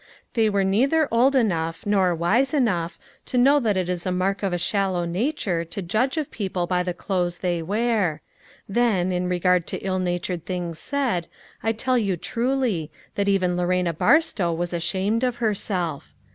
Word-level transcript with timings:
They 0.33 0.49
were 0.49 0.63
neither 0.63 1.07
old 1.11 1.35
enough, 1.35 1.85
nor 1.85 2.15
wise 2.15 2.55
enough, 2.55 2.97
to 3.27 3.37
know 3.37 3.59
that 3.59 3.77
it 3.77 3.87
is 3.87 4.03
a 4.03 4.11
mark 4.11 4.41
of 4.41 4.51
a 4.51 4.57
shal 4.57 4.93
low 4.93 5.05
nature 5.05 5.63
to 5.65 5.81
judge 5.83 6.17
of 6.17 6.31
people 6.31 6.65
by 6.65 6.81
the 6.81 6.91
clothes 6.95 7.37
they 7.37 7.61
wear; 7.61 8.23
then, 8.67 9.11
in 9.11 9.29
regard 9.29 9.67
to 9.67 9.77
the 9.77 9.85
ill 9.85 9.99
riatured 9.99 10.41
things 10.45 10.79
said, 10.79 11.27
I 11.61 11.71
tell 11.73 11.99
you 11.99 12.17
truly, 12.17 12.89
that 13.13 13.29
even 13.29 13.55
Lorena 13.55 13.93
Barstow 13.93 14.51
was 14.51 14.73
ashamed 14.73 15.23
of 15.23 15.35
herself. 15.35 16.15